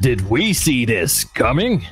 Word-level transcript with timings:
Did 0.00 0.28
we 0.28 0.52
see 0.52 0.84
this 0.84 1.24
coming? 1.24 1.86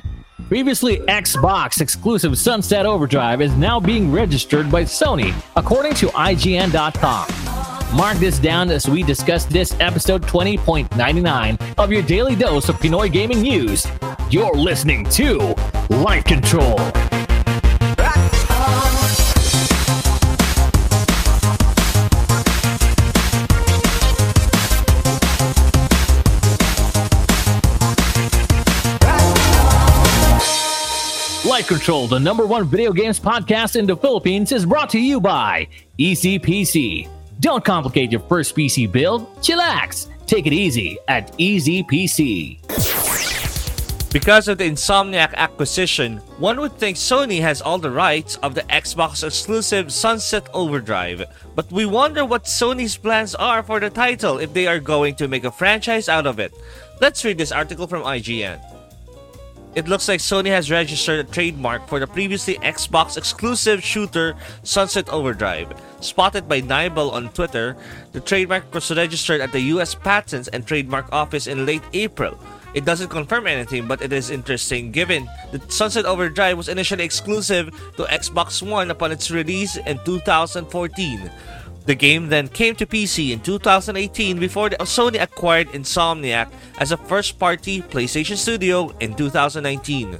Previously 0.47 0.97
Xbox 1.07 1.81
exclusive 1.81 2.37
Sunset 2.37 2.85
Overdrive 2.85 3.41
is 3.41 3.51
now 3.53 3.79
being 3.79 4.11
registered 4.11 4.71
by 4.71 4.83
Sony, 4.83 5.33
according 5.55 5.95
to 5.95 6.07
IGN.com. 6.09 7.97
Mark 7.97 8.17
this 8.17 8.37
down 8.37 8.69
as 8.69 8.87
we 8.87 9.01
discuss 9.01 9.45
this 9.45 9.75
episode 9.79 10.21
20.99 10.23 11.79
of 11.79 11.91
your 11.91 12.03
daily 12.03 12.35
dose 12.35 12.69
of 12.69 12.75
Pinoy 12.75 13.11
gaming 13.11 13.41
news. 13.41 13.87
You're 14.29 14.55
listening 14.55 15.05
to 15.11 15.55
Life 15.89 16.25
Control. 16.25 16.77
Control, 31.67 32.07
the 32.07 32.19
number 32.19 32.45
one 32.45 32.67
video 32.67 32.93
games 32.93 33.19
podcast 33.19 33.75
in 33.75 33.87
the 33.87 33.97
Philippines, 33.97 34.51
is 34.51 34.67
brought 34.67 34.89
to 34.91 34.99
you 34.99 35.19
by 35.19 35.67
EasyPC. 35.97 37.09
Don't 37.39 37.65
complicate 37.65 38.11
your 38.11 38.21
first 38.21 38.55
PC 38.55 38.91
build. 38.91 39.35
Chillax. 39.37 40.07
Take 40.27 40.45
it 40.45 40.53
easy 40.53 40.97
at 41.07 41.35
EasyPC. 41.39 42.61
Because 44.13 44.47
of 44.47 44.59
the 44.59 44.69
Insomniac 44.69 45.33
acquisition, 45.33 46.17
one 46.37 46.59
would 46.59 46.77
think 46.77 46.97
Sony 46.97 47.41
has 47.41 47.61
all 47.61 47.79
the 47.79 47.91
rights 47.91 48.37
of 48.37 48.53
the 48.53 48.61
Xbox 48.61 49.25
exclusive 49.25 49.91
Sunset 49.91 50.47
Overdrive. 50.53 51.25
But 51.55 51.71
we 51.71 51.85
wonder 51.85 52.25
what 52.25 52.45
Sony's 52.45 52.95
plans 52.95 53.33
are 53.35 53.63
for 53.63 53.79
the 53.79 53.89
title 53.89 54.37
if 54.37 54.53
they 54.53 54.67
are 54.67 54.79
going 54.79 55.15
to 55.15 55.27
make 55.27 55.43
a 55.43 55.51
franchise 55.51 56.09
out 56.09 56.27
of 56.27 56.39
it. 56.39 56.53
Let's 57.01 57.25
read 57.25 57.37
this 57.39 57.51
article 57.51 57.87
from 57.87 58.03
IGN. 58.03 58.74
It 59.75 59.89
looks 59.89 60.07
like 60.07 60.21
Sony 60.21 60.47
has 60.55 60.71
registered 60.71 61.19
a 61.19 61.29
trademark 61.29 61.89
for 61.89 61.99
the 61.99 62.07
previously 62.07 62.55
Xbox 62.63 63.17
exclusive 63.17 63.83
shooter 63.83 64.33
Sunset 64.63 65.09
Overdrive. 65.09 65.67
Spotted 65.99 66.47
by 66.47 66.61
Nibel 66.61 67.11
on 67.11 67.27
Twitter, 67.35 67.75
the 68.13 68.21
trademark 68.21 68.73
was 68.73 68.89
registered 68.89 69.41
at 69.41 69.51
the 69.51 69.75
US 69.75 69.93
Patents 69.93 70.47
and 70.47 70.65
Trademark 70.65 71.11
Office 71.11 71.47
in 71.47 71.65
late 71.65 71.83
April. 71.91 72.39
It 72.73 72.85
doesn't 72.85 73.09
confirm 73.09 73.47
anything, 73.47 73.85
but 73.85 74.01
it 74.01 74.13
is 74.13 74.29
interesting 74.29 74.91
given 74.91 75.27
that 75.51 75.73
Sunset 75.73 76.05
Overdrive 76.05 76.55
was 76.55 76.69
initially 76.69 77.03
exclusive 77.03 77.67
to 77.97 78.03
Xbox 78.03 78.63
One 78.63 78.91
upon 78.91 79.11
its 79.11 79.29
release 79.29 79.75
in 79.75 79.99
2014. 80.05 81.31
The 81.85 81.95
game 81.95 82.29
then 82.29 82.47
came 82.47 82.75
to 82.77 82.85
PC 82.85 83.31
in 83.31 83.41
2018 83.41 84.39
before 84.39 84.69
Sony 84.69 85.21
acquired 85.21 85.69
Insomniac 85.69 86.51
as 86.79 86.91
a 86.91 86.97
first 86.97 87.37
party 87.37 87.81
PlayStation 87.81 88.37
studio 88.37 88.89
in 88.99 89.13
2019. 89.13 90.17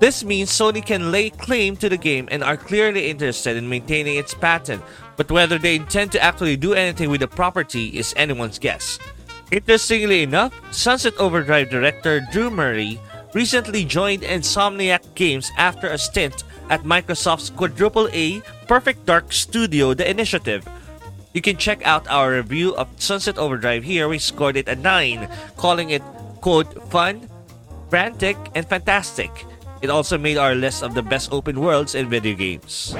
This 0.00 0.24
means 0.24 0.50
Sony 0.50 0.84
can 0.84 1.12
lay 1.12 1.30
claim 1.30 1.76
to 1.76 1.88
the 1.88 1.96
game 1.96 2.26
and 2.32 2.42
are 2.42 2.56
clearly 2.56 3.08
interested 3.08 3.56
in 3.56 3.68
maintaining 3.68 4.16
its 4.16 4.34
patent, 4.34 4.82
but 5.16 5.30
whether 5.30 5.58
they 5.58 5.76
intend 5.76 6.10
to 6.10 6.20
actually 6.20 6.56
do 6.56 6.74
anything 6.74 7.08
with 7.08 7.20
the 7.20 7.28
property 7.28 7.96
is 7.96 8.12
anyone's 8.16 8.58
guess. 8.58 8.98
Interestingly 9.52 10.24
enough, 10.24 10.52
Sunset 10.74 11.14
Overdrive 11.18 11.70
director 11.70 12.26
Drew 12.32 12.50
Murray 12.50 12.98
recently 13.32 13.84
joined 13.84 14.22
Insomniac 14.22 15.14
Games 15.14 15.52
after 15.56 15.86
a 15.86 15.98
stint 15.98 16.42
at 16.68 16.84
Microsoft's 16.84 17.50
quadruple 17.50 18.08
A 18.12 18.40
Perfect 18.66 19.06
Dark 19.06 19.32
Studio 19.32 19.94
The 19.94 20.08
Initiative. 20.08 20.66
You 21.32 21.40
can 21.40 21.56
check 21.56 21.84
out 21.86 22.06
our 22.08 22.32
review 22.32 22.74
of 22.76 22.88
Sunset 23.00 23.38
Overdrive 23.38 23.84
here. 23.84 24.08
We 24.08 24.18
scored 24.18 24.56
it 24.56 24.68
a 24.68 24.76
9, 24.76 25.28
calling 25.56 25.90
it, 25.90 26.02
quote, 26.40 26.68
fun, 26.90 27.28
frantic, 27.88 28.36
and 28.54 28.68
fantastic. 28.68 29.30
It 29.80 29.90
also 29.90 30.18
made 30.18 30.36
our 30.36 30.54
list 30.54 30.82
of 30.82 30.94
the 30.94 31.02
best 31.02 31.32
open 31.32 31.60
worlds 31.60 31.94
in 31.94 32.08
video 32.08 32.36
games. 32.36 32.94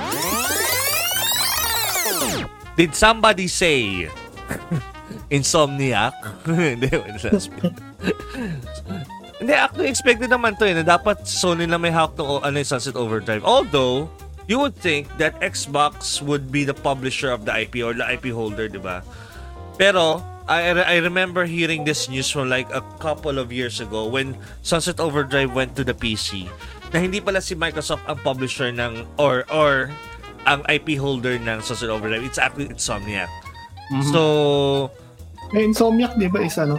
Did 2.77 2.95
somebody 2.95 3.49
say 3.49 4.09
Insomniac? 5.31 6.13
Hindi, 9.43 9.59
actually 9.59 9.91
expected 9.91 10.31
naman 10.31 10.55
to 10.55 10.71
eh, 10.71 10.75
na 10.79 10.87
dapat 10.87 11.27
Sony 11.27 11.67
na 11.67 11.75
may 11.75 11.91
hawak 11.91 12.15
ng 12.15 12.47
ano, 12.47 12.63
Sunset 12.63 12.95
Overdrive. 12.95 13.43
Although, 13.43 14.07
you 14.47 14.63
would 14.63 14.79
think 14.79 15.11
that 15.19 15.35
Xbox 15.43 16.23
would 16.23 16.55
be 16.55 16.63
the 16.63 16.79
publisher 16.79 17.35
of 17.35 17.43
the 17.43 17.51
IP 17.51 17.83
or 17.83 17.91
the 17.91 18.07
IP 18.07 18.31
holder, 18.31 18.71
di 18.71 18.79
ba? 18.79 19.03
Pero, 19.83 20.23
I, 20.47 20.71
I 20.71 20.97
remember 21.03 21.43
hearing 21.43 21.83
this 21.83 22.07
news 22.07 22.31
from 22.31 22.47
like 22.47 22.71
a 22.71 22.87
couple 23.03 23.43
of 23.43 23.51
years 23.51 23.83
ago 23.83 24.07
when 24.07 24.39
Sunset 24.63 25.03
Overdrive 25.03 25.51
went 25.51 25.75
to 25.75 25.83
the 25.83 25.95
PC 25.95 26.47
na 26.95 27.03
hindi 27.03 27.19
pala 27.19 27.43
si 27.43 27.59
Microsoft 27.59 28.07
ang 28.07 28.23
publisher 28.23 28.71
ng 28.71 29.03
or 29.19 29.43
or 29.51 29.91
ang 30.47 30.63
IP 30.71 31.03
holder 31.03 31.35
ng 31.35 31.59
Sunset 31.67 31.91
Overdrive. 31.91 32.23
It's 32.23 32.39
actually 32.39 32.71
Insomniac. 32.71 33.27
Mm-hmm. 33.91 34.07
So, 34.15 34.23
may 35.51 35.67
Insomniac, 35.67 36.15
di 36.15 36.31
ba, 36.31 36.47
isa, 36.47 36.63
no? 36.63 36.79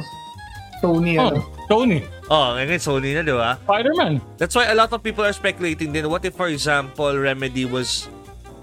Sony, 0.83 1.15
oh, 1.15 1.31
ano? 1.31 1.39
Sony. 1.71 1.99
Oh, 2.27 2.59
ngayon 2.59 2.81
Sony 2.83 3.15
na, 3.15 3.23
di 3.23 3.31
ba? 3.31 3.55
Spider-Man. 3.63 4.19
That's 4.35 4.51
why 4.51 4.67
a 4.67 4.75
lot 4.75 4.91
of 4.91 4.99
people 4.99 5.23
are 5.23 5.31
speculating 5.31 5.95
din, 5.95 6.11
what 6.11 6.27
if, 6.27 6.35
for 6.35 6.51
example, 6.51 7.15
Remedy 7.15 7.63
was 7.63 8.11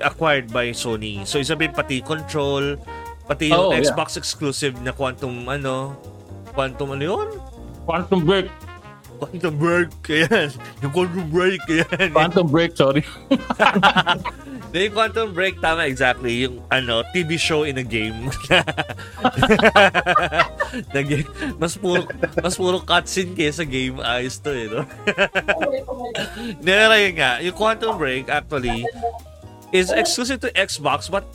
acquired 0.05 0.53
by 0.53 0.77
Sony? 0.77 1.25
So, 1.25 1.41
sabihin 1.41 1.73
pati 1.73 2.05
Control, 2.05 2.77
pati 3.25 3.49
yung 3.49 3.73
oh, 3.73 3.77
Xbox 3.77 4.15
yeah. 4.15 4.21
exclusive 4.21 4.77
na 4.85 4.93
Quantum, 4.93 5.49
ano, 5.49 5.97
Quantum 6.53 6.93
ano 6.93 7.05
yun? 7.09 7.29
Quantum 7.89 8.21
Break. 8.29 8.53
Quantum 9.17 9.55
Break, 9.57 9.89
yan. 10.29 10.53
Yung 10.85 10.93
Quantum 10.93 11.25
Break, 11.33 11.65
yan. 11.73 12.13
Quantum 12.13 12.47
Break, 12.53 12.77
sorry. 12.77 13.01
The 14.71 14.87
Quantum 14.95 15.35
Break, 15.35 15.59
tama 15.59 15.91
exactly. 15.91 16.47
Yung 16.47 16.63
ano, 16.71 17.03
TV 17.11 17.35
show 17.35 17.67
in 17.67 17.79
a 17.79 17.83
game. 17.83 18.31
Nag 20.95 21.27
mas 21.59 21.75
puro 21.75 22.07
mas 22.39 22.55
puro 22.55 22.79
cutscene 22.79 23.35
kaysa 23.35 23.67
game 23.67 23.99
ayos 23.99 24.39
to 24.39 24.55
eh, 24.55 24.71
no? 24.71 24.87
Nera 26.65 26.95
yun 27.03 27.19
nga, 27.19 27.43
yung 27.43 27.57
Quantum 27.59 27.99
Break 27.99 28.31
actually 28.31 28.87
is 29.75 29.91
exclusive 29.91 30.39
to 30.39 30.51
Xbox 30.55 31.11
but 31.11 31.27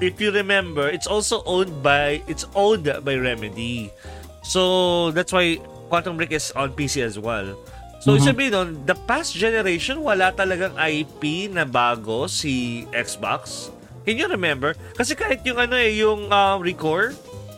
if 0.00 0.20
you 0.20 0.32
remember, 0.32 0.88
it's 0.88 1.06
also 1.06 1.44
owned 1.44 1.82
by 1.82 2.24
it's 2.24 2.48
owned 2.56 2.88
by 3.04 3.14
Remedy. 3.20 3.92
So 4.40 5.12
that's 5.12 5.32
why 5.32 5.60
Quantum 5.92 6.16
Break 6.16 6.32
is 6.32 6.52
on 6.56 6.72
PC 6.72 7.04
as 7.04 7.20
well. 7.20 7.52
So, 7.98 8.14
mm-hmm. 8.14 8.26
sabihin 8.30 8.52
nun, 8.54 8.68
the 8.86 8.94
past 8.94 9.34
generation, 9.34 9.98
wala 9.98 10.30
talagang 10.30 10.78
IP 10.78 11.50
na 11.50 11.66
bago 11.66 12.30
si 12.30 12.86
Xbox. 12.94 13.74
Can 14.06 14.16
you 14.16 14.30
remember? 14.30 14.78
Kasi 14.94 15.18
kahit 15.18 15.42
yung 15.42 15.58
ano 15.58 15.74
eh, 15.74 15.98
yung 15.98 16.30
uh, 16.30 16.56
Recore, 16.62 17.12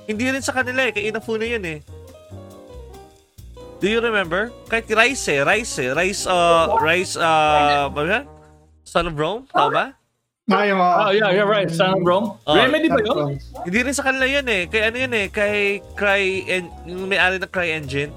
hindi 0.08 0.26
rin 0.32 0.40
sa 0.40 0.56
kanila 0.56 0.88
eh, 0.88 0.92
kay 0.96 1.12
Inafune 1.12 1.44
yun 1.44 1.64
eh. 1.68 1.78
Do 3.80 3.86
you 3.88 4.00
remember? 4.00 4.52
Kahit 4.68 4.88
Rise 4.92 5.24
eh, 5.28 5.40
Rise 5.40 5.76
eh, 5.80 5.90
Rise, 5.92 6.24
uh, 6.28 6.76
Rise, 6.80 7.16
uh, 7.16 7.88
ba 7.92 8.24
Son 8.84 9.06
of 9.06 9.14
Rome, 9.16 9.46
tama 9.48 9.68
ba? 9.70 9.86
Ah, 10.50 10.66
yung, 10.66 10.82
uh, 10.82 11.06
oh, 11.06 11.10
yeah, 11.14 11.30
you're 11.30 11.46
right. 11.46 11.70
Son 11.70 11.94
of 11.94 12.02
Rome. 12.02 12.34
Oh, 12.42 12.58
Remedy 12.58 12.90
ba 12.90 12.98
yun? 12.98 13.38
Hindi 13.62 13.78
rin 13.86 13.94
sa 13.94 14.02
kanila 14.02 14.26
yun 14.26 14.42
eh. 14.50 14.66
Kay 14.66 14.90
ano 14.90 14.96
yun 14.98 15.12
eh, 15.14 15.26
kay 15.30 15.78
Cry, 15.94 16.42
en- 16.50 16.74
yung 16.90 17.06
may-ari 17.06 17.38
ng 17.38 17.46
Cry 17.46 17.70
Engine. 17.70 18.10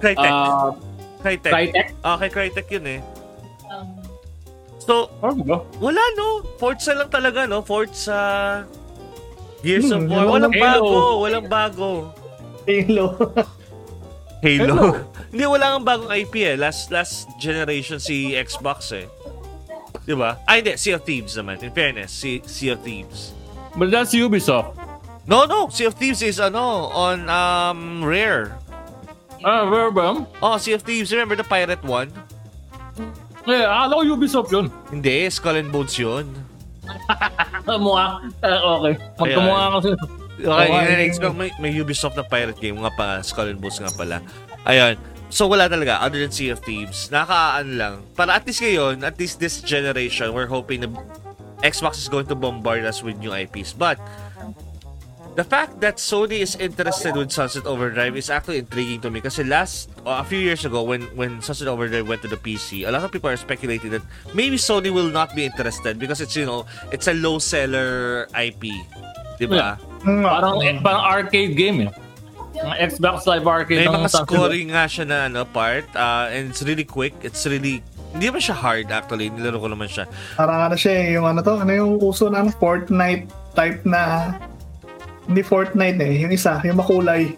Crytek. 0.00 0.32
Uh, 0.32 0.72
Crytek. 1.20 1.52
Crytek? 1.52 1.86
Ah, 2.00 2.16
kay 2.16 2.30
Crytek 2.32 2.66
yun 2.72 2.86
eh. 2.88 3.00
Um, 3.68 4.00
so, 4.80 5.12
ano 5.20 5.68
wala 5.78 6.02
no. 6.16 6.42
Forza 6.56 6.96
lang 6.96 7.12
talaga 7.12 7.44
no. 7.44 7.60
Forza 7.60 8.64
Gears 9.60 9.92
hmm, 9.92 10.08
of 10.08 10.10
War. 10.10 10.24
Walang 10.40 10.54
Halo. 10.56 10.64
bago. 10.64 10.96
Walang 11.20 11.46
bago. 11.46 11.90
Halo. 12.64 13.06
Halo. 14.44 14.76
Hindi, 15.30 15.44
wala 15.44 15.76
kang 15.76 15.86
bagong 15.86 16.10
IP 16.16 16.34
eh. 16.48 16.56
Last 16.56 16.88
last 16.88 17.28
generation 17.36 18.00
si 18.00 18.32
Xbox 18.32 18.96
eh. 18.96 19.06
Di 20.08 20.16
ba? 20.16 20.40
Ay, 20.48 20.64
hindi. 20.64 20.80
Sea 20.80 20.96
of 20.96 21.04
Thieves 21.04 21.36
naman. 21.36 21.60
In 21.60 21.70
fairness, 21.76 22.08
sea, 22.08 22.40
sea 22.48 22.72
of 22.72 22.80
Thieves. 22.80 23.36
But 23.76 23.92
that's 23.92 24.16
Ubisoft. 24.16 24.80
No, 25.28 25.44
no. 25.44 25.68
Sea 25.68 25.92
of 25.92 25.94
Thieves 25.94 26.24
is 26.24 26.40
ano, 26.40 26.88
on 26.90 27.28
um 27.28 28.00
Rare. 28.00 28.56
Ah, 29.40 29.64
where 29.68 29.90
ba? 29.90 30.26
Oh, 30.42 30.56
Sea 30.60 30.76
of 30.76 30.82
Thieves. 30.82 31.12
Remember 31.12 31.36
the 31.36 31.46
pirate 31.46 31.82
one? 31.84 32.12
Eh, 33.48 33.64
akala 33.64 34.04
ko 34.04 34.04
Ubisoft 34.04 34.52
yun. 34.52 34.68
Hindi, 34.92 35.30
Skull 35.32 35.64
and 35.64 35.72
Bones 35.72 35.96
yun. 35.96 36.28
Mukha. 37.64 38.20
Uh, 38.44 38.60
okay. 38.76 38.94
Magkamukha 39.16 39.64
kasi. 39.80 39.90
Okay, 40.40 40.68
okay. 41.16 41.32
May, 41.32 41.50
may 41.56 41.72
Ubisoft 41.72 42.16
na 42.20 42.24
pirate 42.24 42.60
game 42.60 42.76
nga 42.84 42.92
pa. 42.92 43.06
Skull 43.24 43.56
and 43.56 43.60
Bones 43.60 43.80
nga 43.80 43.92
pala. 43.96 44.20
Ayun. 44.68 45.00
So, 45.30 45.46
wala 45.46 45.70
talaga, 45.70 46.02
other 46.02 46.18
than 46.18 46.34
Sea 46.34 46.50
of 46.50 46.60
Thieves. 46.60 47.08
Nakaaan 47.08 47.78
lang. 47.78 47.94
Para 48.18 48.34
at 48.34 48.44
least 48.44 48.60
ngayon, 48.60 49.06
at 49.06 49.14
least 49.16 49.38
this 49.38 49.62
generation, 49.62 50.34
we're 50.34 50.50
hoping 50.50 50.82
na 50.82 50.90
Xbox 51.62 52.02
is 52.02 52.10
going 52.10 52.26
to 52.26 52.34
bombard 52.34 52.82
us 52.82 53.00
with 53.00 53.16
new 53.22 53.30
IPs. 53.30 53.72
But, 53.72 54.02
the 55.40 55.48
fact 55.48 55.80
that 55.80 55.96
Sony 55.96 56.44
is 56.44 56.52
interested 56.60 57.16
with 57.16 57.32
Sunset 57.32 57.64
Overdrive 57.64 58.14
is 58.14 58.28
actually 58.28 58.60
intriguing 58.60 59.00
to 59.00 59.08
me 59.08 59.24
kasi 59.24 59.40
last 59.40 59.88
uh, 60.04 60.20
a 60.20 60.24
few 60.28 60.36
years 60.36 60.68
ago 60.68 60.84
when 60.84 61.08
when 61.16 61.40
Sunset 61.40 61.64
Overdrive 61.64 62.04
went 62.04 62.20
to 62.20 62.28
the 62.28 62.36
PC, 62.36 62.84
a 62.84 62.92
lot 62.92 63.00
of 63.00 63.08
people 63.08 63.32
are 63.32 63.40
speculating 63.40 63.88
that 63.96 64.04
maybe 64.36 64.60
Sony 64.60 64.92
will 64.92 65.08
not 65.08 65.32
be 65.32 65.48
interested 65.48 65.96
because 65.96 66.20
it's 66.20 66.36
you 66.36 66.44
know 66.44 66.68
it's 66.92 67.08
a 67.08 67.16
low 67.16 67.40
seller 67.40 68.28
IP, 68.36 68.68
di 69.40 69.48
ba? 69.48 69.80
Mm, 70.04 70.28
Parang, 70.28 70.56
eh, 70.60 70.76
parang 70.84 71.04
arcade 71.08 71.56
game 71.56 71.88
eh. 71.88 71.92
Xbox 72.60 73.24
Live 73.24 73.48
Arcade. 73.48 73.80
May 73.80 73.88
mga 73.88 74.12
scoring 74.12 74.76
nga 74.76 74.84
siya 74.84 75.08
na 75.08 75.18
ano 75.32 75.48
part 75.48 75.88
uh, 75.96 76.28
and 76.28 76.52
it's 76.52 76.60
really 76.60 76.84
quick. 76.84 77.16
It's 77.24 77.48
really 77.48 77.80
hindi 78.12 78.28
naman 78.28 78.44
siya 78.44 78.60
hard 78.60 78.92
actually. 78.92 79.32
Nilaro 79.32 79.56
ko 79.56 79.72
naman 79.72 79.88
siya. 79.88 80.04
Parang 80.36 80.68
ano 80.68 80.76
siya 80.76 80.92
eh, 81.00 81.16
yung 81.16 81.24
ano 81.24 81.40
to, 81.40 81.56
ano 81.56 81.72
yung 81.72 81.96
uso 81.96 82.28
na 82.28 82.44
ano, 82.44 82.52
Fortnite 82.52 83.32
type 83.56 83.80
na 83.88 84.36
hindi 85.26 85.42
Fortnite 85.42 85.98
eh, 85.98 86.12
yung 86.20 86.32
isa, 86.32 86.60
yung 86.62 86.78
makulay. 86.78 87.34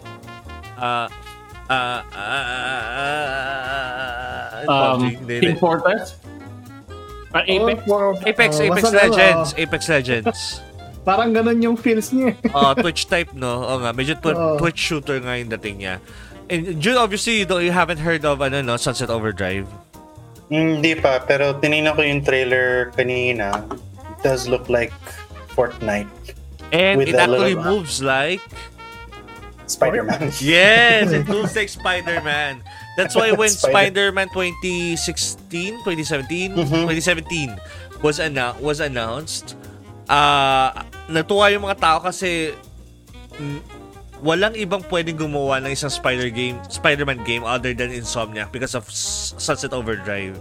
Uh, 0.75 1.07
uh, 1.67 2.01
uh, 2.03 2.43
uh, 3.63 4.01
Um, 4.63 4.71
PUBG, 4.71 5.03
hindi, 5.19 5.35
Team. 5.43 5.57
Fortress. 5.59 6.15
Ah, 7.35 7.43
Apex. 7.43 7.77
Oh, 7.83 7.87
for- 7.89 8.15
Apex, 8.23 8.49
oh, 8.55 8.63
Apex 8.63 8.83
Legends, 8.93 9.47
Apex 9.57 9.81
Legends. 9.89 10.39
parang 11.07 11.35
ganun 11.35 11.59
yung 11.59 11.75
feels 11.75 12.15
niya. 12.15 12.31
eh. 12.31 12.55
Oh, 12.55 12.71
Twitch 12.71 13.11
type, 13.11 13.35
no? 13.35 13.59
Oo 13.59 13.83
nga, 13.83 13.91
medyo 13.91 14.15
tw- 14.15 14.31
Oo. 14.31 14.55
Twitch 14.55 14.79
shooter 14.79 15.19
nga 15.19 15.35
yung 15.35 15.51
dating 15.51 15.83
niya. 15.83 15.99
And 16.47 16.79
June, 16.79 16.95
obviously, 16.95 17.43
you, 17.43 17.45
don't, 17.45 17.59
you 17.59 17.75
haven't 17.75 17.99
heard 17.99 18.23
of 18.23 18.39
ano, 18.39 18.63
no, 18.63 18.79
Sunset 18.79 19.11
Overdrive. 19.11 19.67
Hindi 20.47 20.95
pa, 20.95 21.19
pero 21.19 21.59
tinignan 21.59 21.95
ko 21.97 22.03
yung 22.03 22.23
trailer 22.23 22.93
kanina. 22.95 23.67
It 24.15 24.19
does 24.23 24.47
look 24.47 24.69
like 24.71 24.93
Fortnite. 25.51 26.07
And 26.73 27.05
it 27.05 27.13
actually 27.13 27.53
little- 27.53 27.85
moves 27.85 28.01
like... 28.01 28.41
Spider-Man. 29.63 30.33
Yes, 30.43 31.13
it 31.13 31.23
moves 31.23 31.55
like 31.55 31.69
Spider-Man. 31.69 32.59
That's 32.97 33.15
why 33.15 33.31
when 33.31 33.47
Spider- 33.47 33.71
Spider-Man 34.11 34.27
2016, 34.35 35.79
2017, 35.87 36.51
Mhm. 36.53 36.83
2017 36.83 37.55
was 38.03 38.19
annou- 38.19 38.59
was 38.59 38.83
announced, 38.83 39.55
ah 40.11 40.83
natuwa 41.07 41.47
yung 41.47 41.63
mga 41.63 41.79
tao 41.79 42.03
kasi 42.03 42.51
walang 44.19 44.51
ibang 44.53 44.83
pwedeng 44.87 45.15
gumawa 45.15 45.63
ng 45.63 45.71
isang 45.71 45.89
Spider 45.89 46.27
game, 46.27 46.59
Spider-Man 46.67 47.23
game 47.23 47.43
other 47.43 47.71
than 47.71 47.87
Insomniac 47.89 48.51
because 48.51 48.75
of 48.75 48.83
S- 48.87 49.31
Sunset 49.39 49.71
Overdrive. 49.71 50.35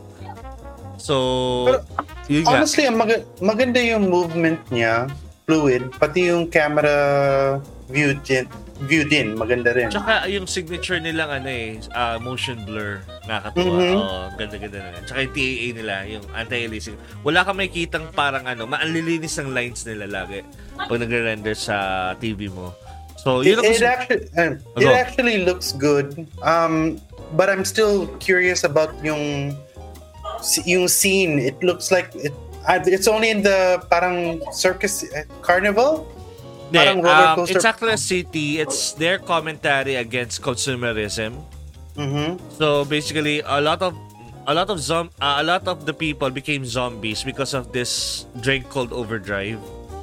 So, 0.99 1.79
Pero. 2.27 2.47
Honestly, 2.47 2.87
mag- 2.87 3.27
maganda 3.39 3.79
yung 3.79 4.07
movement 4.07 4.63
niya. 4.69 5.11
Fluid. 5.53 5.93
Pati 6.01 6.33
yung 6.33 6.49
camera 6.49 7.61
view 7.93 8.17
din, 8.25 8.49
view 8.89 9.05
din 9.05 9.37
maganda 9.37 9.77
rin. 9.77 9.93
Tsaka 9.93 10.25
yung 10.27 10.49
signature 10.49 10.97
nilang 10.97 11.29
ano 11.29 11.45
eh, 11.47 11.77
ah, 11.93 12.17
motion 12.17 12.65
blur. 12.65 13.05
Nakakatuwa. 13.29 13.77
Mhm. 13.77 13.95
Oo, 13.95 14.19
ganda-ganda 14.35 14.79
na. 14.81 15.05
Tsaka 15.05 15.19
yung 15.21 15.35
TAA 15.37 15.69
nila, 15.77 15.95
yung 16.09 16.25
anti-aliasing. 16.33 16.97
Wala 17.21 17.45
ka 17.45 17.53
makikitang 17.53 18.09
parang 18.17 18.49
ano, 18.49 18.65
maanlilinis 18.65 19.37
ng 19.37 19.53
lines 19.53 19.85
nila 19.85 20.09
lagi 20.09 20.41
pag 20.73 20.97
nagre-render 20.97 21.53
sa 21.53 21.77
TV 22.17 22.49
mo. 22.49 22.73
So, 23.21 23.45
It, 23.45 23.53
yun 23.55 23.61
it 23.61 23.77
gusto- 23.77 23.87
actually, 23.87 24.25
uh, 24.35 24.57
Go. 24.57 24.81
it 24.81 24.95
actually 24.97 25.37
looks 25.45 25.77
good. 25.77 26.25
Um, 26.41 26.97
but 27.37 27.53
I'm 27.53 27.63
still 27.63 28.09
curious 28.19 28.65
about 28.65 28.97
yung 29.05 29.53
yung 30.65 30.89
scene. 30.89 31.39
It 31.39 31.61
looks 31.63 31.93
like 31.93 32.11
it. 32.17 32.33
Uh, 32.67 32.81
It's 32.87 33.09
only 33.09 33.31
in 33.31 33.43
the 33.43 33.83
parang 33.91 34.41
circus 34.53 35.05
uh, 35.05 35.25
carnival. 35.43 36.07
Parang 36.73 37.03
roller 37.03 37.29
um, 37.29 37.37
coaster. 37.37 37.57
it's 37.57 37.65
actually 37.69 37.93
a 37.93 38.01
city. 38.01 38.59
It's 38.61 38.93
their 38.97 39.19
commentary 39.19 39.97
against 39.97 40.41
consumerism. 40.41 41.37
Mhm. 41.97 42.41
So 42.57 42.85
basically, 42.89 43.45
a 43.45 43.61
lot 43.61 43.83
of 43.85 43.93
a 44.49 44.55
lot 44.57 44.71
of 44.73 44.81
zom- 44.81 45.13
uh, 45.21 45.37
a 45.39 45.45
lot 45.45 45.69
of 45.69 45.85
the 45.85 45.93
people 45.93 46.31
became 46.33 46.65
zombies 46.65 47.23
because 47.23 47.53
of 47.53 47.73
this 47.77 48.25
drink 48.41 48.73
called 48.73 48.89
Overdrive. 48.93 49.61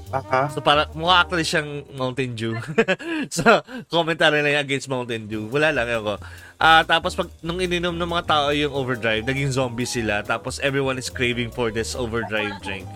Aha. 0.10 0.50
So 0.50 0.62
para 0.62 0.90
mukha 0.98 1.22
actually 1.22 1.46
siyang 1.46 1.86
Mountain 1.94 2.34
Dew. 2.34 2.58
so 3.30 3.62
commentary 3.94 4.42
na 4.42 4.58
against 4.58 4.90
Mountain 4.90 5.30
Dew. 5.30 5.46
Wala 5.54 5.70
lang 5.70 5.86
ako. 5.86 6.18
Ah 6.58 6.82
tapos 6.82 7.14
pag 7.14 7.30
nung 7.46 7.62
ininom 7.62 7.94
ng 7.94 8.10
mga 8.10 8.26
tao 8.26 8.50
yung 8.50 8.74
Overdrive, 8.74 9.22
naging 9.22 9.54
zombie 9.54 9.86
sila. 9.86 10.26
Tapos 10.26 10.58
everyone 10.66 10.98
is 10.98 11.14
craving 11.14 11.54
for 11.54 11.70
this 11.70 11.94
Overdrive 11.94 12.58
drink. 12.66 12.90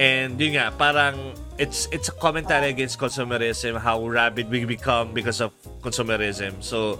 And 0.00 0.40
yun 0.40 0.58
nga, 0.58 0.74
parang 0.74 1.36
it's 1.60 1.86
it's 1.94 2.10
a 2.10 2.16
commentary 2.16 2.72
against 2.72 2.98
consumerism, 2.98 3.78
how 3.78 4.00
rabid 4.02 4.50
we 4.50 4.66
become 4.66 5.14
because 5.14 5.38
of 5.38 5.54
consumerism. 5.84 6.58
So 6.64 6.98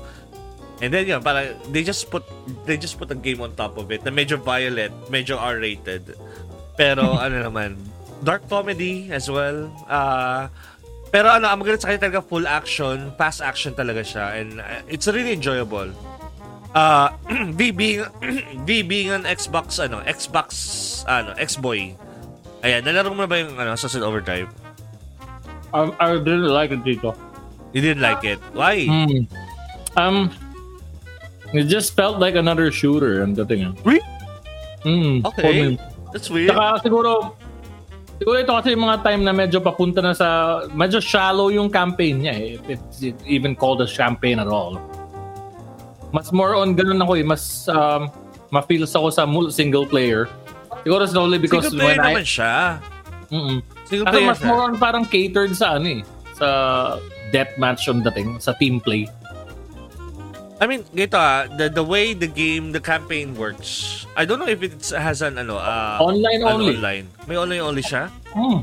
And 0.81 0.89
then 0.89 1.05
yun, 1.05 1.21
parang 1.21 1.53
they 1.69 1.85
just 1.85 2.09
put 2.09 2.25
they 2.65 2.81
just 2.81 2.97
put 2.97 3.13
a 3.13 3.19
game 3.19 3.45
on 3.45 3.53
top 3.53 3.77
of 3.77 3.93
it 3.93 4.01
na 4.01 4.09
medyo 4.09 4.41
violent, 4.41 4.97
medyo 5.13 5.37
R-rated. 5.37 6.17
Pero 6.73 7.15
ano 7.25 7.37
naman, 7.45 7.77
dark 8.23 8.45
comedy 8.49 9.09
as 9.13 9.31
well. 9.31 9.69
Ah 9.89 10.49
pero 11.11 11.27
ano, 11.27 11.51
ang 11.51 11.59
maganda 11.59 11.83
sa 11.83 11.91
kanya 11.91 12.07
talaga 12.07 12.23
full 12.23 12.47
action, 12.47 13.11
fast 13.19 13.43
action 13.43 13.75
talaga 13.75 14.07
siya 14.07 14.39
and 14.39 14.63
uh, 14.63 14.79
it's 14.87 15.11
really 15.11 15.35
enjoyable. 15.35 15.91
Uh, 16.71 17.11
V 17.59 17.75
being 17.75 18.07
V 18.67 18.87
being 18.87 19.11
an 19.11 19.27
Xbox 19.27 19.83
ano, 19.83 19.99
Xbox 20.07 20.49
ano, 21.11 21.35
X-boy. 21.35 21.99
Ayan, 22.63 22.87
nalaro 22.87 23.11
mo 23.11 23.27
na 23.27 23.29
ba 23.31 23.43
yung 23.43 23.59
ano, 23.59 23.75
Sunset 23.75 24.07
Overdrive? 24.07 24.47
I, 25.75 25.91
I 25.99 26.09
didn't 26.23 26.47
like 26.47 26.71
it 26.71 26.87
dito. 26.87 27.11
You 27.75 27.83
didn't 27.83 28.03
like 28.03 28.23
it. 28.23 28.39
Why? 28.55 28.87
Hmm. 28.87 29.27
Um, 29.99 30.31
it 31.51 31.67
just 31.67 31.99
felt 31.99 32.23
like 32.23 32.39
another 32.39 32.71
shooter 32.71 33.23
ang 33.23 33.35
dating. 33.35 33.67
ah. 33.67 33.75
Really? 33.83 34.07
For 35.27 35.35
Okay. 35.35 35.75
That's 36.15 36.31
weird. 36.31 36.55
Saka 36.55 36.83
siguro, 36.83 37.35
siguro 38.21 38.37
ito 38.37 38.53
kasi 38.53 38.77
yung 38.77 38.85
mga 38.85 39.01
time 39.01 39.23
na 39.25 39.33
medyo 39.33 39.65
papunta 39.65 40.05
na 40.05 40.13
sa, 40.13 40.61
medyo 40.77 41.01
shallow 41.01 41.49
yung 41.49 41.73
campaign 41.73 42.21
niya 42.21 42.35
eh. 42.37 42.49
If 42.61 42.63
it's 42.69 43.01
even 43.25 43.57
called 43.57 43.81
a 43.81 43.89
campaign 43.89 44.37
at 44.37 44.47
all. 44.47 44.77
Mas 46.13 46.29
more 46.29 46.53
on 46.53 46.77
ganun 46.77 47.01
ako 47.01 47.17
eh. 47.17 47.25
Mas 47.25 47.65
um, 47.73 48.13
ma-feels 48.53 48.93
ako 48.93 49.09
sa 49.09 49.25
single 49.49 49.89
player. 49.89 50.29
Siguro 50.85 51.09
slowly 51.09 51.41
because 51.41 51.73
Single 51.73 51.81
player 51.81 51.97
when 51.97 52.05
I... 52.05 52.13
naman 52.13 52.27
siya. 52.29 52.55
Mm-mm. 53.33 53.59
Single 53.89 54.07
Kasi 54.07 54.17
player 54.21 54.29
mas 54.29 54.39
siya. 54.39 54.49
more 54.53 54.61
on 54.69 54.73
parang 54.77 55.05
catered 55.09 55.53
sa 55.57 55.81
ano 55.81 55.89
eh. 55.89 56.03
Sa 56.37 56.49
deathmatch 57.33 57.89
yung 57.89 58.05
dating. 58.05 58.37
Sa 58.37 58.53
team 58.53 58.85
play. 58.85 59.09
I 60.61 60.69
mean, 60.69 60.85
ganito 60.93 61.17
ah, 61.17 61.49
the, 61.49 61.73
the 61.73 61.81
way 61.81 62.13
the 62.13 62.29
game, 62.29 62.73
the 62.73 62.85
campaign 62.85 63.33
works, 63.33 64.05
I 64.13 64.29
don't 64.29 64.37
know 64.39 64.47
if 64.47 64.61
it 64.61 64.77
has 64.93 65.25
an 65.25 65.41
ano, 65.41 65.57
uh, 65.57 65.97
Online 65.99 66.41
ano, 66.45 66.53
only. 66.61 66.77
online. 66.77 67.07
May 67.25 67.37
online 67.41 67.65
only 67.65 67.81
siya? 67.81 68.13
Hmm. 68.29 68.61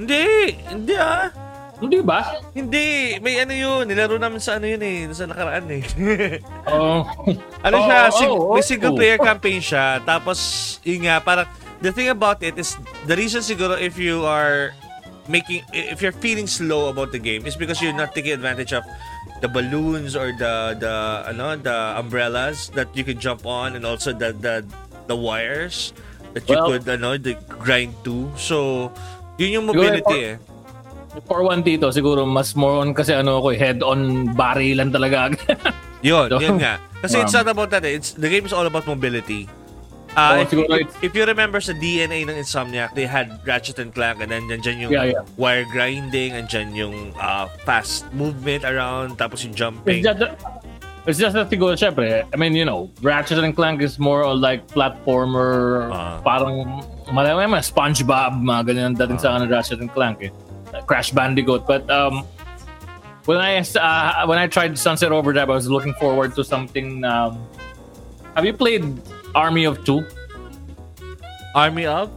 Hindi! 0.00 0.56
Hindi 0.64 0.94
ah! 0.96 1.28
Hindi 1.76 2.00
ba? 2.00 2.40
Hindi! 2.56 3.20
May 3.20 3.44
ano 3.44 3.52
yun, 3.52 3.84
nilaro 3.84 4.16
namin 4.16 4.40
sa 4.40 4.56
ano 4.56 4.64
yun 4.64 4.80
eh, 4.80 5.04
sa 5.12 5.28
nakaraan 5.28 5.68
eh. 5.68 5.84
Oh. 6.72 7.04
ano 7.60 7.74
Oo, 7.76 7.84
siya, 7.84 7.98
sing- 8.08 8.32
oo, 8.32 8.54
may 8.56 8.64
single 8.64 8.94
oo. 8.94 8.98
player 8.98 9.20
campaign 9.20 9.60
siya, 9.60 10.00
tapos, 10.00 10.38
yun 10.80 11.04
nga, 11.04 11.20
parang, 11.20 11.44
the 11.84 11.92
thing 11.92 12.08
about 12.08 12.40
it 12.40 12.56
is, 12.56 12.80
the 13.04 13.12
reason 13.12 13.44
siguro 13.44 13.76
if 13.76 14.00
you 14.00 14.24
are 14.24 14.72
making, 15.28 15.60
if 15.76 16.00
you're 16.00 16.16
feeling 16.16 16.48
slow 16.48 16.88
about 16.88 17.12
the 17.12 17.20
game, 17.20 17.44
is 17.44 17.52
because 17.52 17.84
you're 17.84 17.92
not 17.92 18.16
taking 18.16 18.32
advantage 18.32 18.72
of 18.72 18.80
the 19.40 19.48
balloons 19.48 20.16
or 20.16 20.32
the, 20.32 20.76
the, 20.78 20.94
ano, 21.28 21.56
the 21.56 21.98
umbrellas 21.98 22.70
that 22.74 22.88
you 22.96 23.04
can 23.04 23.18
jump 23.18 23.46
on, 23.46 23.76
and 23.76 23.84
also 23.84 24.12
the, 24.12 24.32
the, 24.32 24.64
the 25.06 25.16
wires 25.16 25.92
that 26.32 26.48
you 26.48 26.56
Well- 26.56 26.74
could, 26.74 26.88
ano, 26.88 27.16
the 27.18 27.34
grind 27.48 27.94
to. 28.04 28.30
So, 28.36 28.90
yun 29.38 29.62
yung 29.62 29.66
mobility 29.66 30.34
eh. 30.34 30.36
For 31.30 31.46
one 31.46 31.62
dito, 31.62 31.94
siguro 31.94 32.26
mas 32.26 32.58
more 32.58 32.82
on 32.82 32.90
kasi 32.90 33.14
ano 33.14 33.38
ako 33.38 33.54
eh, 33.54 33.58
head-on 33.58 34.34
barilan 34.34 34.90
talaga. 34.90 35.30
Yun, 36.04 36.28
So, 36.28 36.36
yun 36.36 36.60
nga. 36.60 36.76
Kasi 37.00 37.16
it's 37.24 37.32
um, 37.32 37.40
not 37.40 37.48
about 37.56 37.70
that 37.72 37.80
eh. 37.80 37.96
It's, 37.96 38.12
the 38.12 38.28
game 38.28 38.44
is 38.44 38.52
all 38.52 38.66
about 38.68 38.84
mobility. 38.84 39.48
Uh, 40.14 40.46
if, 40.46 40.50
siguro 40.50 40.78
if, 41.02 41.12
you 41.14 41.24
remember 41.26 41.60
sa 41.60 41.72
DNA 41.74 42.22
ng 42.22 42.38
Insomniac, 42.38 42.94
they 42.94 43.06
had 43.06 43.42
Ratchet 43.42 43.78
and 43.82 43.90
Clank 43.92 44.22
and 44.22 44.30
then 44.30 44.46
dyan 44.46 44.78
yung 44.86 44.92
Yeah, 44.94 45.04
yeah. 45.18 45.22
wire 45.36 45.66
grinding 45.66 46.38
and 46.38 46.46
dyan 46.46 46.70
yung 46.74 47.10
uh, 47.18 47.50
fast 47.66 48.06
movement 48.14 48.62
around 48.62 49.18
tapos 49.18 49.42
yung 49.42 49.50
it's 49.52 49.58
jumping. 49.58 50.02
just, 50.06 50.22
it's 51.06 51.18
just 51.18 51.34
that 51.34 51.50
siguro, 51.50 51.74
syempre, 51.74 52.22
I 52.32 52.36
mean, 52.38 52.54
you 52.54 52.64
know, 52.64 52.90
Ratchet 53.02 53.42
and 53.42 53.54
Clank 53.54 53.82
is 53.82 53.98
more 53.98 54.22
on 54.22 54.40
like 54.40 54.66
platformer, 54.70 55.90
Ah. 55.90 56.22
parang, 56.22 56.62
malay 57.10 57.34
mo, 57.50 57.58
SpongeBob, 57.58 58.38
mga 58.38 58.70
ganyan 58.70 58.94
dating 58.94 59.18
sa 59.18 59.34
ano, 59.34 59.50
Ratchet 59.50 59.82
and 59.82 59.90
Clank 59.90 60.22
eh. 60.22 60.30
Crash 60.86 61.10
Bandicoot. 61.10 61.66
But 61.66 61.86
um, 61.90 62.26
when 63.26 63.38
I 63.38 63.58
uh, 63.62 64.26
when 64.26 64.38
I 64.38 64.46
tried 64.46 64.78
Sunset 64.78 65.12
Overdrive, 65.12 65.48
I 65.50 65.54
was 65.54 65.70
looking 65.70 65.94
forward 65.94 66.34
to 66.34 66.42
something. 66.42 67.04
Um, 67.04 67.38
have 68.34 68.44
you 68.44 68.52
played 68.52 68.82
Army 69.34 69.64
of 69.64 69.82
Two? 69.84 70.02
Army 71.54 71.86
of? 71.86 72.10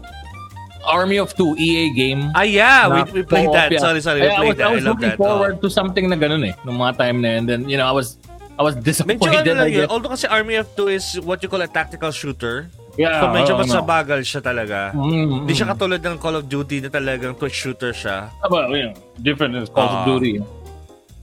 Army 0.87 1.17
of 1.17 1.35
Two 1.35 1.53
EA 1.59 1.91
game. 1.93 2.31
Ah, 2.33 2.47
yeah, 2.47 2.87
we, 2.87 3.19
we 3.19 3.23
played 3.23 3.51
that. 3.51 3.71
yeah. 3.71 3.79
Sorry, 3.79 3.99
sorry, 3.99 4.21
we 4.23 4.27
Kaya 4.31 4.39
I 4.39 4.39
was, 4.39 4.55
played 4.55 4.57
that. 4.57 4.67
I 4.67 4.71
I, 4.71 4.75
was 4.75 4.83
love 4.83 4.95
looking 4.95 5.09
that. 5.11 5.17
forward 5.19 5.53
Oh. 5.59 5.61
to 5.61 5.69
something 5.69 6.05
na 6.07 6.15
ganun 6.15 6.47
eh, 6.47 6.55
nung 6.63 6.79
mga 6.79 6.93
time 6.97 7.17
na 7.21 7.29
yun. 7.37 7.43
Then, 7.45 7.59
you 7.67 7.75
know, 7.77 7.85
I 7.85 7.91
was 7.91 8.17
I 8.57 8.63
was 8.65 8.73
Medyo 8.73 8.83
disappointed. 8.89 9.45
ano 9.45 9.53
lang 9.53 9.69
I 9.69 9.75
yun. 9.83 9.87
Although 9.91 10.13
kasi 10.15 10.25
Army 10.25 10.55
of 10.55 10.65
Two 10.73 10.87
is 10.87 11.19
what 11.21 11.43
you 11.43 11.49
call 11.49 11.61
a 11.61 11.67
tactical 11.69 12.09
shooter. 12.09 12.71
Yeah, 12.97 13.21
So 13.21 13.29
medyo 13.29 13.53
mas 13.53 13.69
mabagal 13.69 14.25
siya 14.25 14.41
talaga. 14.41 14.89
Mm, 14.97 15.45
Hindi 15.45 15.53
siya 15.53 15.69
katulad 15.69 16.01
ng 16.01 16.17
Call 16.17 16.33
of 16.33 16.49
Duty 16.49 16.81
na 16.81 16.89
talagang 16.89 17.37
twitch 17.37 17.53
shooter 17.53 17.93
siya. 17.93 18.33
Well, 18.49 18.73
you 18.73 18.89
know, 18.89 18.93
different 19.21 19.53
than 19.53 19.69
Call 19.69 19.85
Ah. 19.85 20.01
of 20.01 20.17
Duty. 20.17 20.41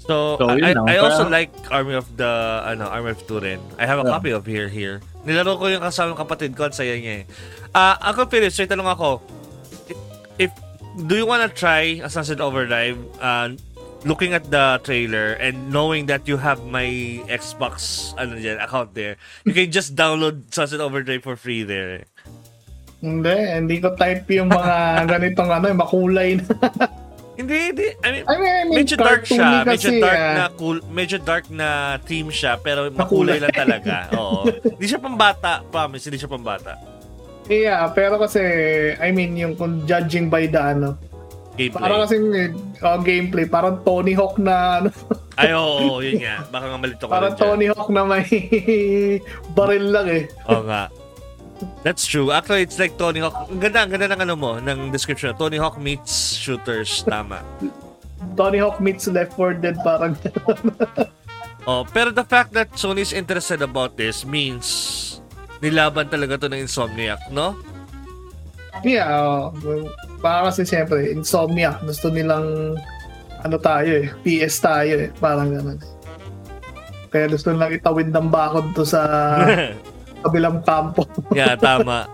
So, 0.05 0.37
So, 0.37 0.53
I, 0.53 0.77
lang. 0.77 0.85
I 0.85 0.97
also 1.01 1.25
like 1.29 1.49
Army 1.73 1.97
of 1.97 2.05
the 2.21 2.29
ano 2.61 2.93
Army 2.93 3.17
of 3.17 3.25
Two 3.25 3.41
rin. 3.41 3.57
I 3.81 3.89
have 3.89 3.97
a 3.99 4.05
Yeah. 4.05 4.13
copy 4.13 4.31
of 4.37 4.45
here 4.45 4.69
here. 4.69 5.01
Nilaro 5.25 5.57
ko 5.57 5.65
yung 5.73 5.81
kasama 5.81 6.13
ng 6.13 6.21
kapatid 6.21 6.53
ko 6.53 6.69
at 6.69 6.77
saya 6.77 7.01
niya 7.01 7.25
eh. 7.25 7.73
Ah, 7.73 7.97
ako 8.13 8.29
Philip, 8.29 8.53
so 8.53 8.69
tanong 8.69 8.85
ako. 8.85 9.25
If 10.37 10.53
do 11.01 11.17
you 11.17 11.25
wanna 11.25 11.49
try 11.49 12.05
Sunset 12.07 12.39
Overdrive 12.39 13.01
uh, 13.19 13.57
looking 14.05 14.37
at 14.37 14.45
the 14.53 14.77
trailer 14.85 15.33
and 15.41 15.73
knowing 15.73 16.05
that 16.13 16.29
you 16.29 16.37
have 16.37 16.61
my 16.69 16.85
Xbox 17.25 18.13
ano 18.21 18.37
dyan, 18.37 18.61
account 18.61 18.93
there, 18.93 19.17
you 19.49 19.57
can 19.57 19.73
just 19.73 19.97
download 19.97 20.53
Sunset 20.53 20.85
Overdrive 20.85 21.25
for 21.25 21.35
free 21.35 21.65
there. 21.65 22.05
Hindi, 23.01 23.37
hindi 23.57 23.81
ko 23.81 23.97
type 23.97 24.29
yung 24.29 24.53
mga 24.53 24.75
ganitong 25.17 25.49
ano, 25.49 25.65
yung 25.73 25.81
makulay 25.81 26.37
na. 26.37 26.45
Hindi, 27.35 27.57
hindi. 27.75 27.87
I 27.99 28.09
mean, 28.15 28.25
I 28.31 28.35
mean, 28.39 28.55
I 28.55 28.63
mean 28.71 28.79
medyo 28.79 28.95
dark 28.95 29.27
siya. 29.27 29.67
Medyo 29.67 29.91
kasi, 29.91 29.99
dark 29.99 30.23
ah. 30.23 30.35
na 30.35 30.45
cool, 30.55 30.79
medyo 30.87 31.17
dark 31.19 31.47
na 31.51 31.99
theme 32.07 32.31
siya 32.31 32.55
pero 32.63 32.87
makulay 32.95 33.43
lang 33.43 33.51
talaga. 33.51 34.07
Oo. 34.21 34.47
Hindi 34.47 34.87
siya 34.87 35.03
pambata, 35.03 35.67
promise, 35.67 36.07
hindi 36.07 36.19
siya 36.23 36.31
pambata. 36.31 36.79
Yeah, 37.51 37.91
pero 37.93 38.17
kasi, 38.17 38.41
I 38.97 39.13
mean, 39.13 39.37
yung 39.37 39.59
kung 39.59 39.85
judging 39.85 40.33
by 40.33 40.49
the 40.49 40.63
ano, 40.63 40.97
Gameplay. 41.55 41.83
parang 41.87 42.01
kasi 42.03 42.15
uh, 42.83 42.99
gameplay, 42.99 43.47
parang 43.47 43.79
Tony 43.87 44.15
Hawk 44.17 44.43
na, 44.43 44.81
ano, 44.81 44.89
Ay, 45.35 45.51
oo, 45.51 45.99
oo, 45.99 45.99
yun 45.99 46.23
nga. 46.23 46.47
Baka 46.47 46.65
nga 46.71 46.79
malito 46.79 47.05
ka 47.11 47.13
parang. 47.19 47.35
Tony 47.35 47.67
Hawk 47.67 47.91
na 47.91 48.07
may 48.07 48.23
baril 49.59 49.87
lang 49.91 50.07
eh. 50.07 50.25
Oo 50.47 50.63
nga. 50.63 50.87
That's 51.83 52.07
true. 52.07 52.33
Actually, 52.33 52.63
it's 52.63 52.79
like 52.79 52.97
Tony 52.97 53.21
Hawk. 53.21 53.51
Ang 53.51 53.61
ganda, 53.61 53.85
ang 53.85 53.91
ganda 53.91 54.09
ng 54.13 54.23
ano 54.25 54.35
mo, 54.37 54.57
ng 54.59 54.91
description. 54.91 55.35
Tony 55.37 55.57
Hawk 55.57 55.77
meets 55.77 56.37
shooters. 56.37 57.05
Tama. 57.05 57.45
Tony 58.37 58.59
Hawk 58.59 58.81
meets 58.81 59.07
Left 59.07 59.37
4 59.37 59.61
Dead, 59.61 59.77
parang 59.85 60.17
Oh, 61.69 61.85
pero 61.89 62.13
the 62.13 62.25
fact 62.25 62.53
that 62.53 62.77
Sony 62.77 63.01
is 63.01 63.17
interested 63.17 63.65
about 63.65 63.97
this 63.97 64.25
means 64.29 65.21
nilaban 65.65 66.13
talaga 66.13 66.37
to 66.37 66.53
ng 66.53 66.69
Insomniac, 66.69 67.33
no? 67.33 67.57
Yeah, 68.85 69.09
uh, 69.09 69.49
para 70.21 70.53
kasi 70.53 70.69
siyempre, 70.69 71.09
insomnia. 71.09 71.81
Gusto 71.81 72.13
nilang, 72.13 72.77
ano 73.41 73.57
tayo 73.57 74.05
eh, 74.05 74.13
PS 74.21 74.61
tayo 74.61 75.09
eh. 75.09 75.11
Parang 75.17 75.49
ganun. 75.49 75.81
Kaya 77.09 77.33
gusto 77.33 77.49
nilang 77.55 77.73
itawid 77.73 78.13
ng 78.13 78.29
bakod 78.29 78.75
to 78.77 78.85
sa 78.85 79.01
kabilang 80.25 80.65
kampo. 80.65 81.05
yeah, 81.37 81.55
tama. 81.55 82.09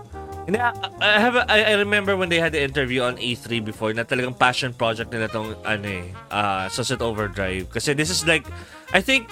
And 0.49 0.57
I, 0.57 0.73
I 0.99 1.19
have 1.21 1.35
a- 1.37 1.47
I, 1.47 1.77
remember 1.77 2.17
when 2.17 2.29
they 2.29 2.41
had 2.41 2.51
the 2.51 2.61
interview 2.61 3.05
on 3.05 3.15
E3 3.21 3.63
before 3.63 3.93
na 3.93 4.03
talagang 4.03 4.33
passion 4.33 4.73
project 4.73 5.13
nila 5.13 5.29
tong 5.29 5.53
ano 5.63 5.87
eh, 5.87 6.05
uh, 6.33 6.65
Sunset 6.67 6.99
Overdrive. 6.99 7.69
Kasi 7.69 7.93
this 7.93 8.09
is 8.09 8.25
like 8.25 8.43
I 8.91 8.99
think 8.99 9.29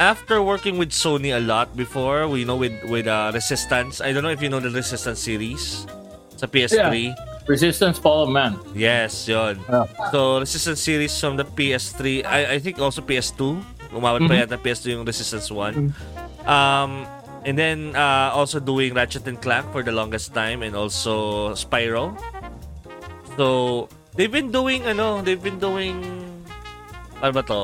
after 0.00 0.40
working 0.42 0.80
with 0.80 0.90
Sony 0.90 1.36
a 1.36 1.40
lot 1.40 1.76
before, 1.76 2.28
we 2.28 2.44
know 2.44 2.56
with 2.56 2.74
with 2.88 3.06
uh, 3.06 3.30
Resistance. 3.36 4.00
I 4.00 4.12
don't 4.16 4.24
know 4.24 4.32
if 4.32 4.40
you 4.40 4.48
know 4.48 4.60
the 4.60 4.72
Resistance 4.72 5.20
series 5.20 5.84
sa 6.36 6.48
PS3. 6.48 7.12
Resistance 7.46 7.96
Fall 7.98 8.26
of 8.26 8.30
Man. 8.34 8.58
Yes, 8.74 9.28
yon. 9.30 9.62
Yeah. 9.70 9.86
So, 10.10 10.42
Resistance 10.42 10.82
series 10.82 11.14
from 11.14 11.38
the 11.38 11.46
PS3. 11.46 12.26
I, 12.26 12.54
I 12.54 12.58
think 12.58 12.82
also 12.82 13.00
PS2. 13.00 13.62
Umabot 13.94 14.26
pa 14.26 14.34
yata 14.34 14.58
PS2 14.58 14.98
yung 14.98 15.06
Resistance 15.06 15.46
1. 15.48 15.94
Um, 16.42 17.06
and 17.46 17.54
then, 17.56 17.94
uh, 17.94 18.34
also 18.34 18.58
doing 18.58 18.92
Ratchet 18.92 19.24
and 19.30 19.38
Clank 19.40 19.70
for 19.70 19.82
the 19.86 19.92
longest 19.94 20.34
time 20.34 20.66
and 20.66 20.74
also 20.74 21.54
Spiral. 21.54 22.18
So, 23.38 23.88
they've 24.18 24.32
been 24.32 24.50
doing, 24.50 24.82
ano, 24.84 25.22
they've 25.22 25.40
been 25.40 25.62
doing, 25.62 26.02
ano 27.22 27.32
ba 27.32 27.42
to? 27.46 27.60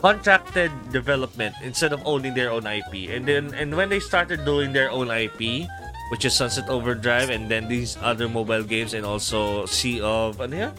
Contracted 0.00 0.72
development 0.90 1.54
instead 1.62 1.92
of 1.92 2.00
owning 2.08 2.32
their 2.34 2.50
own 2.50 2.66
IP. 2.66 3.12
And 3.12 3.28
then, 3.28 3.52
and 3.54 3.76
when 3.76 3.88
they 3.92 4.00
started 4.00 4.44
doing 4.44 4.72
their 4.72 4.90
own 4.90 5.12
IP, 5.12 5.68
which 6.10 6.24
is 6.24 6.34
Sunset 6.34 6.66
Overdrive 6.68 7.30
and 7.30 7.46
then 7.46 7.68
these 7.68 7.96
other 8.02 8.26
mobile 8.26 8.64
games 8.64 8.94
and 8.94 9.04
also 9.06 9.66
Sea 9.66 10.00
of 10.00 10.40
ano 10.40 10.56
yan? 10.68 10.72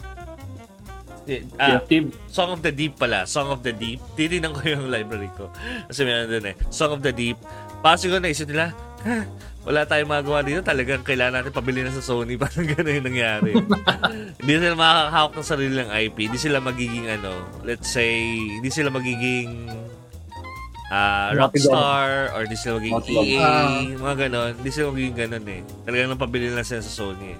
Eh, 1.30 1.46
Ah, 1.56 1.78
Creative. 1.86 2.10
Song 2.26 2.50
of 2.50 2.60
the 2.66 2.74
Deep 2.74 2.98
pala. 2.98 3.22
Song 3.30 3.48
of 3.54 3.62
the 3.62 3.70
Deep. 3.70 4.02
Titignan 4.18 4.58
ko 4.58 4.60
yung 4.66 4.90
library 4.94 5.30
ko. 5.38 5.48
Kasi 5.86 6.02
meron 6.02 6.26
dun 6.26 6.50
eh. 6.50 6.56
Song 6.68 6.90
of 6.90 7.00
the 7.00 7.14
Deep. 7.14 7.38
Para 7.82 7.98
siguro 7.98 8.22
naisip 8.22 8.46
nila, 8.46 8.70
"Ha, 9.02 9.26
wala 9.62 9.86
tayong 9.86 10.10
magawa 10.10 10.42
dito. 10.42 10.58
Talagang 10.58 11.02
kailangan 11.02 11.42
natin 11.42 11.54
pabili 11.54 11.82
na 11.82 11.90
sa 11.90 12.02
Sony. 12.02 12.34
Parang 12.42 12.66
gano'n 12.66 12.98
yung 12.98 13.08
nangyari. 13.10 13.52
hindi 14.42 14.52
sila 14.52 14.74
makakahawak 14.74 15.32
ng 15.34 15.46
sarili 15.46 15.74
ng 15.76 15.90
IP. 15.92 16.16
Hindi 16.26 16.38
sila 16.38 16.58
magiging 16.58 17.06
ano, 17.08 17.32
let's 17.62 17.86
say, 17.86 18.10
hindi 18.58 18.70
sila 18.70 18.90
magiging 18.90 19.70
Dog. 20.92 21.38
Rockstar 21.38 22.36
or 22.36 22.44
hindi 22.44 22.58
sila 22.58 22.76
magiging 22.76 23.00
Dog. 23.00 23.24
EA, 23.24 23.40
Ah. 23.40 23.80
mga 23.80 24.16
ganon. 24.28 24.52
Hindi 24.60 24.70
sila 24.70 24.86
magiging 24.90 25.16
ganon 25.16 25.46
eh. 25.48 25.60
Talagang 25.86 26.08
nang 26.10 26.20
pabili 26.20 26.46
lang 26.50 26.66
sila 26.66 26.82
sa 26.84 26.92
Sony 26.92 27.32
eh. 27.32 27.38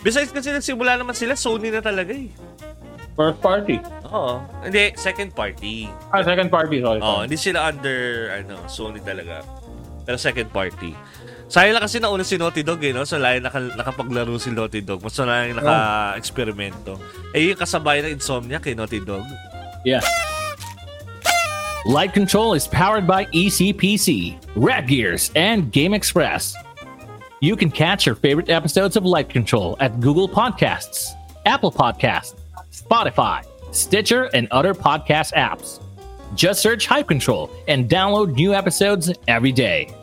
Besides 0.00 0.30
kasi 0.30 0.50
nagsimula 0.50 0.98
naman 0.98 1.14
sila, 1.14 1.36
Sony 1.36 1.68
na 1.68 1.78
talaga 1.78 2.10
eh. 2.10 2.32
First 3.14 3.38
party. 3.40 3.76
Oo. 4.10 4.34
Hindi, 4.62 4.94
second 4.98 5.34
party. 5.34 5.90
Ah, 6.10 6.22
second 6.22 6.50
party, 6.50 6.82
sorry. 6.82 7.00
Oo, 7.02 7.26
hindi 7.26 7.38
sila 7.38 7.70
under 7.70 7.98
ano, 8.42 8.62
Sony 8.70 9.02
talaga. 9.02 9.42
Pero 10.06 10.16
second 10.18 10.48
party. 10.54 10.94
Sayang 11.46 11.78
lang 11.78 11.84
kasi 11.86 12.02
nauna 12.02 12.26
si 12.26 12.34
Naughty 12.34 12.66
Dog 12.66 12.82
eh, 12.82 12.90
no? 12.90 13.06
So, 13.06 13.22
layo 13.22 13.38
naka, 13.38 13.62
nakapaglaro 13.62 14.34
si 14.38 14.50
Naughty 14.50 14.82
Dog. 14.82 14.98
Mas 15.02 15.14
yung 15.14 15.30
naka-eksperimento. 15.30 16.98
Eh, 17.30 17.54
yung 17.54 17.58
kasabay 17.58 18.02
ng 18.02 18.18
Insomnia 18.18 18.58
kay 18.58 18.74
Naughty 18.74 18.98
Dog. 18.98 19.22
Yeah. 19.86 20.02
Light 21.86 22.10
Control 22.10 22.54
is 22.58 22.66
powered 22.66 23.06
by 23.06 23.30
ECPC, 23.30 24.34
Red 24.58 24.90
Gears, 24.90 25.30
and 25.38 25.70
Game 25.70 25.94
Express. 25.94 26.50
You 27.38 27.54
can 27.54 27.70
catch 27.70 28.06
your 28.06 28.16
favorite 28.18 28.50
episodes 28.50 28.98
of 28.98 29.06
Light 29.06 29.30
Control 29.30 29.76
at 29.78 30.00
Google 30.00 30.26
Podcasts, 30.26 31.14
Apple 31.46 31.70
Podcasts, 31.70 32.34
Spotify, 32.74 33.46
Stitcher, 33.76 34.24
and 34.34 34.48
other 34.50 34.74
podcast 34.74 35.32
apps. 35.34 35.80
Just 36.34 36.60
search 36.60 36.86
Hype 36.86 37.08
Control 37.08 37.50
and 37.68 37.88
download 37.88 38.34
new 38.34 38.52
episodes 38.54 39.12
every 39.28 39.52
day. 39.52 39.95